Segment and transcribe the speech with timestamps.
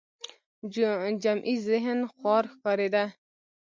[1.23, 3.05] جمعي ذهن خوار ښکارېده